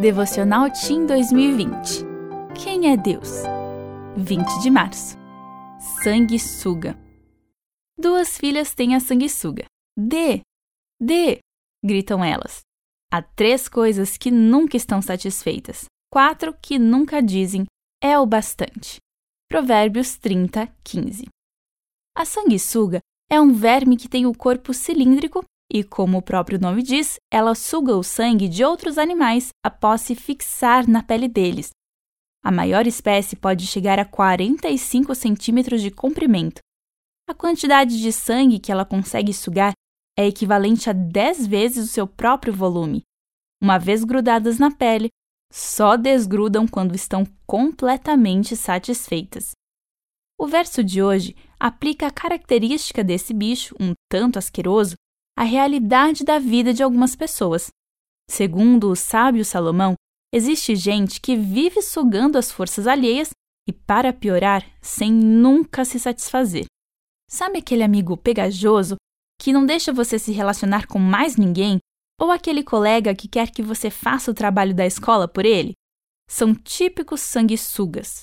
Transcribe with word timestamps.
Devocional 0.00 0.70
Team 0.70 1.06
2020. 1.06 2.04
Quem 2.62 2.92
é 2.92 2.98
Deus? 2.98 3.30
20 4.14 4.60
de 4.60 4.70
março. 4.70 5.16
Sanguessuga. 6.02 6.98
Duas 7.98 8.36
filhas 8.36 8.74
têm 8.74 8.94
a 8.94 9.00
sanguessuga. 9.00 9.64
Dê! 9.98 10.42
Dê! 11.00 11.38
gritam 11.82 12.22
elas. 12.22 12.60
Há 13.10 13.22
três 13.22 13.70
coisas 13.70 14.18
que 14.18 14.30
nunca 14.30 14.76
estão 14.76 15.00
satisfeitas. 15.00 15.86
Quatro 16.12 16.52
que 16.52 16.78
nunca 16.78 17.22
dizem 17.22 17.64
é 18.02 18.18
o 18.18 18.26
bastante. 18.26 18.98
Provérbios 19.48 20.18
30, 20.18 20.66
15. 20.84 21.24
A 22.14 22.26
sanguessuga 22.26 23.00
é 23.30 23.40
um 23.40 23.50
verme 23.50 23.96
que 23.96 24.10
tem 24.10 24.26
o 24.26 24.36
corpo 24.36 24.74
cilíndrico 24.74 25.42
e, 25.70 25.82
como 25.82 26.18
o 26.18 26.22
próprio 26.22 26.60
nome 26.60 26.82
diz, 26.82 27.16
ela 27.30 27.54
suga 27.54 27.96
o 27.96 28.02
sangue 28.02 28.48
de 28.48 28.64
outros 28.64 28.98
animais 28.98 29.50
após 29.64 30.00
se 30.02 30.14
fixar 30.14 30.88
na 30.88 31.02
pele 31.02 31.28
deles. 31.28 31.70
A 32.44 32.50
maior 32.52 32.86
espécie 32.86 33.34
pode 33.34 33.66
chegar 33.66 33.98
a 33.98 34.04
45 34.04 35.14
centímetros 35.14 35.82
de 35.82 35.90
comprimento. 35.90 36.60
A 37.28 37.34
quantidade 37.34 38.00
de 38.00 38.12
sangue 38.12 38.60
que 38.60 38.70
ela 38.70 38.84
consegue 38.84 39.34
sugar 39.34 39.72
é 40.16 40.26
equivalente 40.26 40.88
a 40.88 40.92
10 40.92 41.46
vezes 41.46 41.88
o 41.88 41.92
seu 41.92 42.06
próprio 42.06 42.52
volume. 42.52 43.02
Uma 43.60 43.78
vez 43.78 44.04
grudadas 44.04 44.58
na 44.58 44.70
pele, 44.70 45.08
só 45.52 45.96
desgrudam 45.96 46.66
quando 46.66 46.94
estão 46.94 47.24
completamente 47.46 48.56
satisfeitas. 48.56 49.52
O 50.38 50.46
verso 50.46 50.84
de 50.84 51.02
hoje 51.02 51.34
aplica 51.58 52.06
a 52.06 52.10
característica 52.10 53.02
desse 53.02 53.32
bicho, 53.32 53.74
um 53.80 53.92
tanto 54.08 54.38
asqueroso, 54.38 54.94
a 55.36 55.44
realidade 55.44 56.24
da 56.24 56.38
vida 56.38 56.72
de 56.72 56.82
algumas 56.82 57.14
pessoas. 57.14 57.68
Segundo 58.28 58.90
o 58.90 58.96
sábio 58.96 59.44
Salomão, 59.44 59.94
existe 60.32 60.74
gente 60.74 61.20
que 61.20 61.36
vive 61.36 61.82
sugando 61.82 62.36
as 62.36 62.50
forças 62.50 62.86
alheias 62.86 63.30
e, 63.68 63.72
para 63.72 64.12
piorar, 64.12 64.64
sem 64.80 65.12
nunca 65.12 65.84
se 65.84 66.00
satisfazer. 66.00 66.64
Sabe 67.28 67.58
aquele 67.58 67.82
amigo 67.82 68.16
pegajoso 68.16 68.96
que 69.38 69.52
não 69.52 69.66
deixa 69.66 69.92
você 69.92 70.18
se 70.18 70.32
relacionar 70.32 70.86
com 70.86 70.98
mais 70.98 71.36
ninguém? 71.36 71.78
Ou 72.18 72.30
aquele 72.30 72.62
colega 72.62 73.14
que 73.14 73.28
quer 73.28 73.50
que 73.50 73.62
você 73.62 73.90
faça 73.90 74.30
o 74.30 74.34
trabalho 74.34 74.74
da 74.74 74.86
escola 74.86 75.28
por 75.28 75.44
ele? 75.44 75.72
São 76.28 76.54
típicos 76.54 77.20
sanguessugas. 77.20 78.22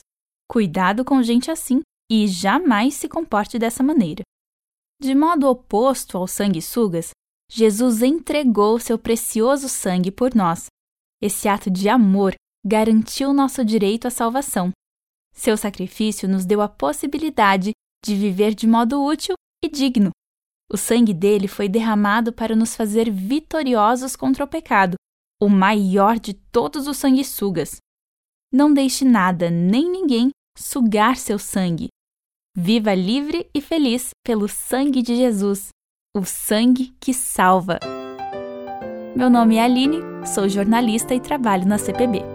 Cuidado 0.49 1.05
com 1.05 1.21
gente 1.21 1.51
assim 1.51 1.81
e 2.11 2.27
jamais 2.27 2.95
se 2.95 3.07
comporte 3.07 3.59
dessa 3.59 3.83
maneira. 3.83 4.23
De 5.03 5.13
modo 5.13 5.49
oposto 5.49 6.17
aos 6.17 6.31
sanguessugas, 6.31 7.09
Jesus 7.51 8.01
entregou 8.01 8.79
seu 8.79 8.97
precioso 8.97 9.67
sangue 9.67 10.09
por 10.09 10.33
nós. 10.33 10.67
Esse 11.21 11.49
ato 11.49 11.69
de 11.69 11.89
amor 11.89 12.33
garantiu 12.65 13.33
nosso 13.33 13.65
direito 13.65 14.07
à 14.07 14.09
salvação. 14.09 14.71
Seu 15.33 15.57
sacrifício 15.57 16.29
nos 16.29 16.45
deu 16.45 16.61
a 16.61 16.69
possibilidade 16.69 17.71
de 18.01 18.15
viver 18.15 18.55
de 18.55 18.65
modo 18.65 19.03
útil 19.03 19.35
e 19.61 19.67
digno. 19.67 20.11
O 20.71 20.77
sangue 20.77 21.13
dele 21.13 21.49
foi 21.49 21.67
derramado 21.67 22.31
para 22.31 22.55
nos 22.55 22.73
fazer 22.73 23.11
vitoriosos 23.11 24.15
contra 24.15 24.45
o 24.45 24.47
pecado, 24.47 24.95
o 25.37 25.49
maior 25.49 26.17
de 26.17 26.33
todos 26.33 26.87
os 26.87 26.95
sanguessugas. 26.95 27.75
Não 28.49 28.73
deixe 28.73 29.03
nada 29.03 29.49
nem 29.49 29.91
ninguém 29.91 30.29
sugar 30.57 31.17
seu 31.17 31.37
sangue. 31.37 31.89
Viva 32.55 32.93
livre 32.93 33.49
e 33.51 33.59
feliz 33.59 34.11
pelo 34.23 34.47
sangue 34.47 35.01
de 35.01 35.15
Jesus, 35.15 35.69
o 36.15 36.23
sangue 36.23 36.93
que 36.99 37.11
salva. 37.11 37.79
Meu 39.15 39.27
nome 39.27 39.55
é 39.55 39.63
Aline, 39.63 39.97
sou 40.23 40.47
jornalista 40.47 41.15
e 41.15 41.19
trabalho 41.19 41.65
na 41.67 41.79
CPB. 41.79 42.32